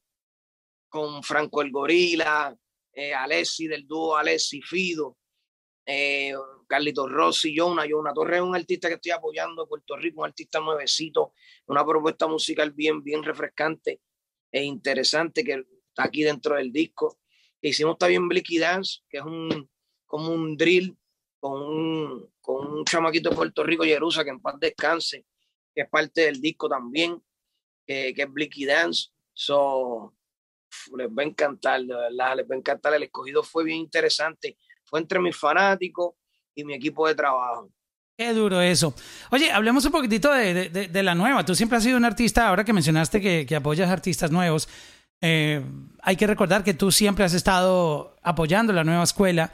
con 0.88 1.22
Franco 1.24 1.60
el 1.62 1.72
Gorila, 1.72 2.56
eh, 2.92 3.12
Alessi 3.12 3.66
del 3.66 3.86
dúo 3.86 4.16
Alessi 4.16 4.62
Fido, 4.62 5.16
Carlitos 6.68 7.10
Rossi, 7.10 7.54
Jonah, 7.56 7.84
Jonah 7.88 8.14
Torres 8.14 8.36
es 8.36 8.42
un 8.42 8.54
artista 8.54 8.88
que 8.88 8.94
estoy 8.94 9.12
apoyando 9.12 9.62
de 9.62 9.68
Puerto 9.68 9.96
Rico, 9.96 10.20
un 10.20 10.26
artista 10.26 10.60
nuevecito, 10.60 11.32
una 11.66 11.84
propuesta 11.84 12.26
musical 12.26 12.70
bien, 12.72 13.02
bien 13.02 13.22
refrescante 13.22 14.00
e 14.52 14.62
interesante 14.62 15.42
que 15.42 15.64
está 15.94 16.04
aquí 16.04 16.22
dentro 16.24 16.56
del 16.56 16.72
disco. 16.72 17.18
Hicimos 17.62 17.96
también 17.96 18.28
Blicky 18.28 18.58
Dance, 18.58 19.00
que 19.08 19.18
es 19.18 19.24
un 19.24 19.70
como 20.06 20.30
un 20.32 20.56
drill 20.56 20.96
con 21.40 21.60
un, 21.62 22.30
con 22.40 22.66
un 22.66 22.84
chamaquito 22.84 23.30
de 23.30 23.36
Puerto 23.36 23.62
Rico, 23.64 23.84
Jerusa, 23.84 24.22
que 24.24 24.30
en 24.30 24.40
paz 24.40 24.56
descanse, 24.60 25.24
que 25.74 25.82
es 25.82 25.88
parte 25.88 26.22
del 26.22 26.40
disco 26.40 26.68
también, 26.68 27.20
que, 27.86 28.12
que 28.14 28.22
es 28.22 28.32
Blicky 28.32 28.64
Dance. 28.64 29.08
So, 29.32 30.14
les 30.96 31.08
va 31.08 31.22
a 31.22 31.26
encantar, 31.26 31.80
de 31.82 31.94
verdad, 31.94 32.36
les 32.36 32.46
va 32.50 32.54
a 32.54 32.58
encantar. 32.58 32.94
El 32.94 33.02
escogido 33.04 33.42
fue 33.42 33.64
bien 33.64 33.78
interesante. 33.78 34.56
Fue 34.84 35.00
entre 35.00 35.18
mis 35.20 35.36
fanáticos 35.36 36.14
y 36.54 36.64
mi 36.64 36.74
equipo 36.74 37.06
de 37.08 37.14
trabajo. 37.14 37.70
Qué 38.16 38.32
duro 38.32 38.60
eso. 38.60 38.94
Oye, 39.32 39.50
hablemos 39.50 39.84
un 39.84 39.90
poquitito 39.92 40.32
de- 40.32 40.68
de- 40.70 40.88
de 40.88 41.02
la 41.02 41.14
nueva. 41.16 41.44
Tú 41.44 41.54
siempre 41.54 41.78
has 41.78 41.84
sido 41.84 41.96
un 41.96 42.04
artista, 42.04 42.48
ahora 42.48 42.64
que 42.64 42.72
mencionaste 42.72 43.20
que, 43.20 43.44
que 43.46 43.56
apoyas 43.56 43.90
artistas 43.90 44.30
nuevos, 44.30 44.68
eh, 45.20 45.64
hay 46.02 46.16
que 46.16 46.26
recordar 46.26 46.64
que 46.64 46.74
tú 46.74 46.90
siempre 46.92 47.24
has 47.24 47.34
estado 47.34 48.16
apoyando 48.22 48.72
la 48.72 48.84
nueva 48.84 49.04
escuela, 49.04 49.52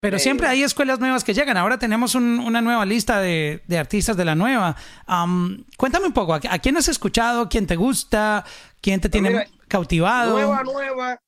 pero 0.00 0.18
Sí. 0.18 0.24
siempre 0.24 0.46
hay 0.48 0.62
escuelas 0.62 1.00
nuevas 1.00 1.24
que 1.24 1.32
llegan. 1.34 1.56
Ahora 1.56 1.78
tenemos 1.78 2.14
un- 2.14 2.38
una 2.40 2.60
nueva 2.60 2.84
lista 2.84 3.20
de, 3.20 3.62
de 3.66 3.78
artistas 3.78 4.16
de 4.16 4.24
la 4.24 4.34
nueva. 4.34 4.76
Am, 5.06 5.64
cuéntame 5.76 6.06
un 6.06 6.12
poco, 6.12 6.34
¿a, 6.34 6.40
a 6.50 6.58
quién 6.58 6.76
has 6.76 6.88
escuchado? 6.88 7.48
¿Quién 7.48 7.66
te 7.66 7.76
gusta? 7.76 8.44
¿Quién 8.82 9.00
te 9.00 9.08
tiene 9.08 9.30
mira, 9.30 9.46
cautivado? 9.68 10.32
Nueva, 10.32 10.62
nueva, 10.62 11.18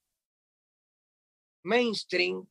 mainstream, 1.62 2.46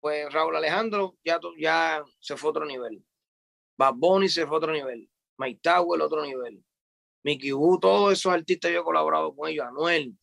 pues 0.00 0.32
Raúl 0.32 0.56
Alejandro 0.56 1.16
ya, 1.24 1.38
ya 1.58 2.02
se 2.20 2.36
fue 2.36 2.48
a 2.48 2.50
otro 2.50 2.64
nivel. 2.66 3.04
Bad 3.78 3.94
Bunny 3.96 4.28
se 4.28 4.46
fue 4.46 4.56
a 4.56 4.58
otro 4.58 4.72
nivel. 4.72 5.08
Mike 5.38 5.60
Tower, 5.62 6.00
otro 6.00 6.24
nivel. 6.24 6.64
Mickey 7.22 7.52
Wu, 7.52 7.78
todos 7.78 8.12
esos 8.12 8.32
artistas 8.32 8.70
yo 8.72 8.80
he 8.80 8.84
colaborado 8.84 9.34
con 9.34 9.48
ellos. 9.50 9.66
Anuel, 9.66 10.16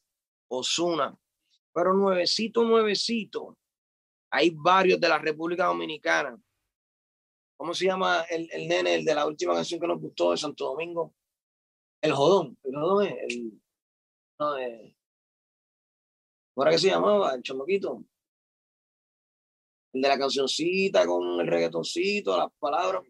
Osuna. 0.57 1.17
Pero 1.73 1.93
nuevecito, 1.93 2.63
nuevecito. 2.63 3.57
Hay 4.31 4.51
varios 4.51 4.99
de 4.99 5.09
la 5.09 5.17
República 5.17 5.65
Dominicana. 5.65 6.39
¿Cómo 7.57 7.73
se 7.73 7.85
llama 7.85 8.21
el, 8.29 8.49
el 8.51 8.67
nene, 8.67 8.95
el 8.95 9.05
de 9.05 9.15
la 9.15 9.25
última 9.25 9.53
canción 9.53 9.79
que 9.79 9.87
nos 9.87 9.99
gustó 9.99 10.31
de 10.31 10.37
Santo 10.37 10.65
Domingo? 10.65 11.13
El 12.01 12.13
Jodón. 12.13 12.57
El 12.63 12.75
Jodón 12.75 13.07
es 13.07 13.15
el. 13.27 13.61
No, 14.39 14.57
eh, 14.57 14.95
¿Cómo 16.53 16.65
era 16.65 16.71
que 16.71 16.79
se 16.79 16.89
llamaba? 16.89 17.33
El 17.33 17.41
chamaquito. 17.41 18.03
El 19.93 20.01
de 20.01 20.07
la 20.07 20.17
cancioncita 20.17 21.05
con 21.05 21.39
el 21.39 21.47
reggaetoncito, 21.47 22.37
las 22.37 22.51
palabras. 22.59 23.03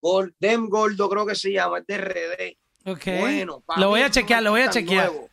Gol, 0.00 0.36
Dem 0.38 0.68
Gordo 0.68 1.08
creo 1.08 1.24
que 1.24 1.34
se 1.34 1.52
llama, 1.52 1.78
es 1.78 1.86
de 1.86 1.96
RD. 1.96 2.90
Ok. 2.90 3.04
Bueno, 3.20 3.64
lo 3.78 3.88
voy 3.88 4.00
a 4.00 4.06
es 4.06 4.12
chequear, 4.12 4.42
lo 4.42 4.50
voy 4.50 4.60
a 4.60 4.70
chequear. 4.70 5.10
nuevo. 5.10 5.30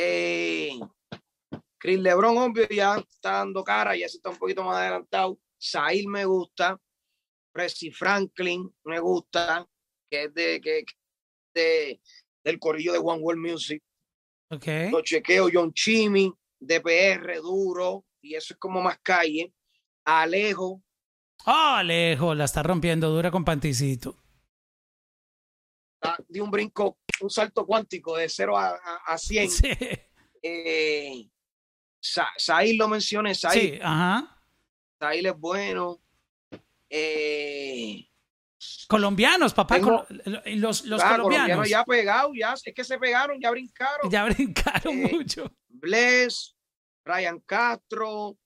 Eh, 0.00 0.78
Chris 1.76 1.98
Lebron, 1.98 2.38
obvio, 2.38 2.68
ya 2.68 2.98
está 2.98 3.32
dando 3.32 3.64
cara, 3.64 3.96
ya 3.96 4.08
se 4.08 4.18
está 4.18 4.30
un 4.30 4.36
poquito 4.36 4.62
más 4.62 4.76
adelantado. 4.76 5.40
Sail 5.58 6.06
me 6.06 6.24
gusta. 6.24 6.80
Presi 7.52 7.90
Franklin 7.90 8.72
me 8.84 9.00
gusta, 9.00 9.66
que 10.08 10.24
es 10.24 10.34
de, 10.34 10.60
que, 10.60 10.84
de, 11.52 12.00
del 12.44 12.58
corillo 12.60 12.92
de 12.92 12.98
One 13.00 13.20
World 13.20 13.40
Music. 13.50 13.82
Ok. 14.50 14.66
Lo 14.92 15.02
chequeo 15.02 15.48
John 15.52 15.72
Chimmy, 15.72 16.32
DPR, 16.60 17.40
duro, 17.40 18.04
y 18.22 18.36
eso 18.36 18.54
es 18.54 18.60
como 18.60 18.80
más 18.80 18.98
calle. 19.02 19.52
Alejo, 20.04 20.82
Oh, 21.46 21.50
Alejo, 21.76 22.34
la 22.34 22.44
está 22.44 22.62
rompiendo 22.62 23.08
dura 23.10 23.30
con 23.30 23.44
panticito. 23.44 24.16
ah, 26.02 26.16
de 26.28 26.40
un 26.40 26.50
brinco, 26.50 26.98
un 27.20 27.30
salto 27.30 27.66
cuántico 27.66 28.16
de 28.16 28.28
0 28.28 28.56
a, 28.58 28.68
a, 28.70 28.96
a 29.06 29.18
100. 29.18 29.50
Sí, 29.50 29.68
Eh, 30.42 31.28
Sa- 32.00 32.32
Sail 32.36 32.76
lo 32.78 32.88
mencioné, 32.88 33.34
Sail, 33.34 33.60
sí, 33.74 33.80
ajá. 33.82 34.40
Sail 35.00 35.26
es 35.26 35.36
bueno. 35.36 36.00
Eh, 36.88 38.04
Colombianos, 38.88 39.52
papá. 39.54 39.76
Tengo- 39.76 40.06
col- 40.06 40.42
los 40.56 40.84
los 40.86 41.02
ah, 41.02 41.16
colombianos. 41.16 41.68
ya 41.68 41.84
pegados, 41.84 42.32
ya, 42.36 42.54
es 42.54 42.74
que 42.74 42.84
se 42.84 42.98
pegaron, 42.98 43.38
ya 43.40 43.50
brincaron. 43.50 44.10
Ya 44.10 44.24
brincaron 44.24 44.98
Eh, 45.06 45.10
mucho. 45.12 45.52
Bless, 45.68 46.56
Ryan 47.04 47.40
Castro, 47.40 48.36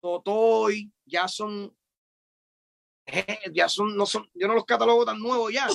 Totoy, 0.00 0.90
ya 1.06 1.28
son, 1.28 1.74
ya 3.52 3.68
son, 3.68 3.96
no 3.96 4.04
son, 4.06 4.28
yo 4.34 4.48
no 4.48 4.54
los 4.54 4.64
catalogo 4.64 5.04
tan 5.04 5.18
nuevos 5.18 5.52
ya. 5.52 5.68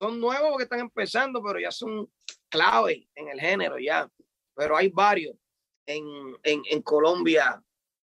Son 0.00 0.18
nuevos 0.18 0.48
porque 0.50 0.64
están 0.64 0.80
empezando, 0.80 1.42
pero 1.42 1.60
ya 1.60 1.70
son 1.70 2.10
clave 2.48 3.06
en 3.14 3.28
el 3.28 3.38
género 3.38 3.78
ya. 3.78 4.10
Pero 4.54 4.76
hay 4.76 4.88
varios 4.88 5.36
en, 5.84 6.04
en, 6.42 6.62
en 6.70 6.82
Colombia 6.82 7.62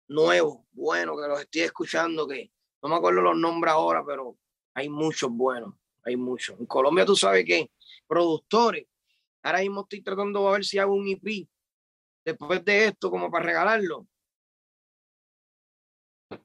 nuevos, 0.09 0.61
buenos, 0.73 1.21
que 1.21 1.27
los 1.27 1.41
estoy 1.41 1.63
escuchando, 1.63 2.29
que 2.29 2.53
no 2.83 2.91
me 2.91 2.97
acuerdo 2.97 3.23
los 3.23 3.37
nombres 3.37 3.73
ahora, 3.73 4.05
pero 4.05 4.37
hay 4.75 4.91
muchos 4.91 5.31
buenos, 5.31 5.75
hay 6.05 6.17
muchos. 6.17 6.61
En 6.61 6.67
Colombia 6.67 7.07
tú 7.07 7.17
sabes 7.17 7.47
que 7.47 7.71
productores, 8.07 8.87
ahora 9.43 9.61
mismo 9.61 9.81
estoy 9.81 10.03
tratando 10.03 10.45
de 10.45 10.53
ver 10.53 10.65
si 10.67 10.79
hago 10.79 10.95
un 10.95 11.09
EP 11.09 11.49
después 12.25 12.63
de 12.63 12.87
esto 12.87 13.11
como 13.11 13.31
para 13.31 13.47
regalarlo. 13.47 14.07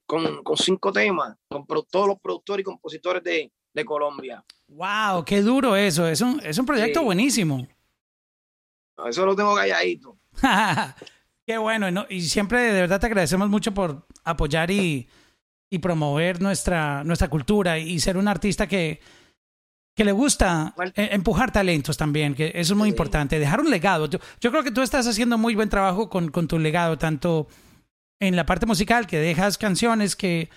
Con, 0.06 0.44
con 0.44 0.56
cinco 0.58 0.92
temas, 0.92 1.36
con 1.50 1.66
todos 1.66 2.08
los 2.08 2.20
productores 2.22 2.62
y 2.62 2.66
compositores 2.66 3.24
de, 3.24 3.52
de 3.74 3.86
Colombia. 3.86 4.44
Wow, 4.68 5.24
qué 5.26 5.42
duro 5.42 5.76
eso. 5.76 6.08
Es 6.08 6.22
un, 6.22 6.40
es 6.44 6.58
un 6.58 6.66
proyecto 6.66 7.00
Sí. 7.00 7.06
buenísimo. 7.06 7.68
Eso 9.08 9.26
lo 9.26 9.36
tengo 9.36 9.56
calladito. 9.56 10.18
qué 11.46 11.58
bueno. 11.58 11.90
¿no? 11.92 12.06
Y 12.10 12.22
siempre 12.22 12.62
de 12.74 12.82
verdad 12.82 13.00
te 13.00 13.08
agradecemos 13.08 13.50
mucho 13.50 13.74
por 13.74 14.06
apoyar 14.24 14.70
y, 14.72 15.08
y 15.70 15.80
promover 15.80 16.42
nuestra, 16.42 17.04
nuestra 17.04 17.30
cultura 17.30 17.80
y 17.80 18.00
ser 18.00 18.18
un 18.18 18.28
artista 18.28 18.68
que, 18.68 19.00
que 19.96 20.06
le 20.06 20.12
gusta 20.12 20.74
eh, 20.96 21.10
empujar 21.12 21.52
talentos 21.52 21.98
también, 21.98 22.36
que 22.36 22.52
eso 22.56 22.74
es 22.74 22.78
muy 22.78 22.90
Sí. 22.90 22.94
importante. 22.94 23.40
Dejar 23.40 23.60
un 23.62 23.70
legado. 23.70 24.06
Yo, 24.08 24.20
yo 24.40 24.52
creo 24.52 24.64
que 24.64 24.72
tú 24.72 24.82
estás 24.82 25.08
haciendo 25.08 25.38
muy 25.38 25.56
buen 25.56 25.70
trabajo 25.70 26.10
con, 26.10 26.30
con 26.30 26.48
tu 26.48 26.60
legado, 26.60 26.98
tanto 26.98 27.48
en 28.20 28.36
la 28.36 28.46
parte 28.46 28.66
musical, 28.68 29.08
que 29.08 29.18
dejas 29.18 29.58
canciones 29.58 30.16
que 30.16 30.50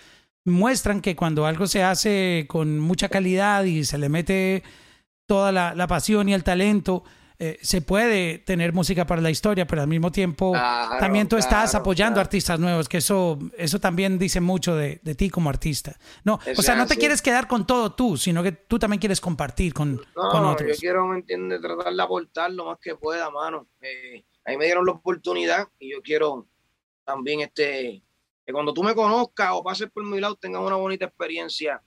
muestran 0.45 1.01
que 1.01 1.17
cuando 1.17 1.47
algo 1.47 1.67
se 1.67 1.83
hace 1.83 2.47
con 2.49 2.79
mucha 2.79 3.09
calidad 3.09 3.65
y 3.65 3.85
se 3.85 3.99
le 3.99 4.09
mete 4.09 4.63
toda 5.27 5.53
la, 5.53 5.75
la 5.75 5.87
pasión 5.87 6.29
y 6.29 6.35
el 6.35 6.45
talento, 6.45 7.03
eh, 7.39 7.59
se 7.63 7.81
puede 7.83 8.39
tener 8.39 8.73
música 8.73 9.07
para 9.07 9.21
la 9.21 9.31
historia, 9.31 9.67
pero 9.67 9.83
al 9.83 9.89
mismo 9.89 10.13
tiempo 10.13 10.53
Claro, 10.53 10.99
también 11.01 11.29
tú 11.29 11.37
estás 11.37 11.75
apoyando 11.75 12.15
claro. 12.17 12.27
artistas 12.27 12.61
nuevos, 12.61 12.89
que 12.89 12.99
eso, 12.99 13.39
eso 13.59 13.81
también 13.81 14.19
dice 14.19 14.41
mucho 14.41 14.77
de, 14.77 15.01
de 15.03 15.15
ti 15.17 15.31
como 15.31 15.51
artista. 15.51 15.97
No, 16.25 16.39
o 16.57 16.63
sea, 16.63 16.77
no 16.77 16.87
te 16.87 16.93
así. 16.93 17.01
quieres 17.01 17.23
quedar 17.23 17.49
con 17.49 17.67
todo 17.67 17.93
tú, 17.95 18.17
sino 18.17 18.43
que 18.43 18.53
tú 18.53 18.79
también 18.79 19.01
quieres 19.01 19.21
compartir 19.21 19.75
con, 19.75 20.01
con 20.29 20.43
No, 20.43 20.53
otros. 20.53 20.69
yo 20.71 20.77
quiero, 20.79 21.07
¿me 21.09 21.17
entiendes? 21.17 21.61
Tratar 21.61 21.93
de 21.93 22.03
aportar 22.03 22.53
lo 22.53 22.67
más 22.67 22.79
que 22.81 22.95
pueda, 22.95 23.29
mano. 23.31 23.67
Eh, 23.81 24.25
ahí 24.45 24.57
me 24.57 24.67
dieron 24.67 24.87
la 24.87 24.93
oportunidad 24.93 25.69
y 25.81 25.91
yo 25.91 26.03
quiero 26.03 26.47
también 27.05 27.41
este 27.41 28.04
que 28.47 28.53
cuando 28.53 28.73
tú 28.75 28.83
me 28.83 28.95
conozcas 28.95 29.51
o 29.53 29.63
pases 29.63 29.91
por 29.91 30.05
mi 30.05 30.21
lado 30.21 30.37
tengas 30.37 30.63
una 30.63 30.77
bonita 30.77 31.07
experiencia 31.07 31.83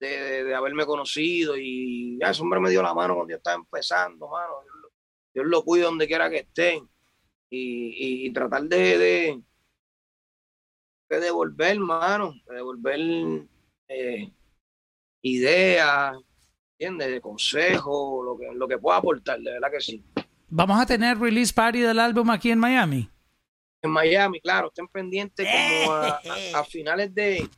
de, 0.00 0.44
de- 0.44 0.54
haberme 0.54 0.84
conocido 0.84 1.56
y 1.56 2.18
ese 2.20 2.42
hombre 2.42 2.60
me 2.60 2.70
dio 2.70 2.82
la 2.82 2.92
mano 2.94 3.14
cuando 3.14 3.30
yo 3.30 3.36
estaba 3.36 3.56
empezando, 3.56 4.28
mano. 4.28 4.52
Dios 5.32 5.46
lo, 5.46 5.62
cuide 5.62 5.84
donde 5.84 6.06
quiera 6.06 6.28
que 6.30 6.38
estén 6.38 6.88
y, 7.50 8.26
y- 8.26 8.32
tratar 8.32 8.62
de, 8.64 8.98
de, 8.98 9.42
de 11.10 11.20
devolver, 11.20 11.78
mano, 11.78 12.34
de 12.48 12.54
devolver 12.54 13.00
eh, 13.88 14.30
ideas, 15.22 16.16
¿entiendes? 16.78 17.08
De 17.10 17.20
consejo, 17.20 18.22
lo 18.24 18.36
que, 18.36 18.48
lo 18.54 18.66
que 18.66 18.78
pueda 18.78 18.98
aportar, 18.98 19.38
de 19.40 19.52
verdad 19.52 19.70
que 19.70 19.80
sí. 19.80 20.04
Vamos 20.48 20.80
a 20.80 20.86
tener 20.86 21.18
release 21.18 21.52
party 21.52 21.80
del 21.80 21.98
álbum 21.98 22.30
aquí 22.30 22.50
en 22.50 22.58
Miami. 22.58 23.08
En 23.86 23.92
Miami, 23.92 24.40
claro, 24.40 24.68
estén 24.68 24.86
pendientes 24.88 25.46
como 25.46 25.92
a, 25.94 26.08
a- 26.54 26.60
a 26.60 26.64
finales 26.68 27.14
de, 27.14 27.48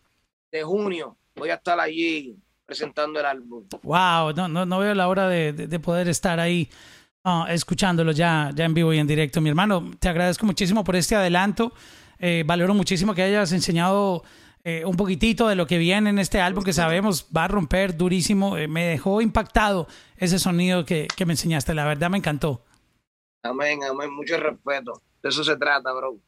de 0.52 0.62
junio. 0.62 1.16
Voy 1.36 1.50
a 1.50 1.54
estar 1.54 1.78
allí 1.80 2.36
presentando 2.64 3.18
el 3.20 3.26
álbum. 3.26 3.64
Wow, 3.82 4.32
no, 4.36 4.46
no, 4.48 4.64
no 4.66 4.78
veo 4.78 4.94
la 4.94 5.08
hora 5.08 5.28
de, 5.28 5.52
de- 5.52 5.66
de 5.66 5.80
poder 5.80 6.08
estar 6.08 6.38
ahí 6.40 6.68
ah, 7.24 7.46
escuchándolo 7.50 8.12
ya, 8.12 8.50
ya 8.54 8.64
en 8.64 8.74
vivo 8.74 8.92
y 8.92 8.98
en 8.98 9.06
directo. 9.06 9.40
Mi 9.40 9.48
hermano, 9.48 9.90
te 9.98 10.08
agradezco 10.08 10.46
muchísimo 10.46 10.84
por 10.84 10.96
este 10.96 11.16
adelanto. 11.16 11.72
Eh, 12.18 12.42
valoro 12.46 12.74
muchísimo 12.74 13.14
que 13.14 13.22
hayas 13.22 13.52
enseñado 13.52 14.24
eh, 14.64 14.84
un 14.84 14.96
poquitito 14.96 15.46
de 15.48 15.54
lo 15.54 15.66
que 15.66 15.78
viene 15.78 16.10
en 16.10 16.18
este 16.18 16.40
álbum 16.40 16.64
que 16.64 16.72
sabemos 16.72 17.28
va 17.34 17.44
a 17.44 17.48
romper 17.48 17.96
durísimo. 17.96 18.56
Eh, 18.58 18.66
me 18.68 18.84
dejó 18.86 19.20
impactado 19.20 19.86
ese 20.16 20.38
sonido 20.38 20.84
que, 20.84 21.06
que 21.16 21.24
me 21.26 21.32
enseñaste. 21.34 21.74
La 21.74 21.84
verdad 21.84 22.10
me 22.10 22.18
encantó. 22.18 22.64
Amén, 23.44 23.80
amén. 23.88 24.12
Mucho 24.12 24.36
respeto. 24.36 25.00
Eso 25.28 25.44
se 25.44 25.56
trata, 25.56 25.92
bro. 25.92 26.18